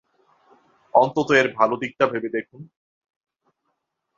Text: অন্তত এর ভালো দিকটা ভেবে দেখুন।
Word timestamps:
অন্তত 0.93 1.29
এর 1.31 1.47
ভালো 1.57 1.75
দিকটা 1.77 2.05
ভেবে 2.07 2.29
দেখুন। 2.29 2.61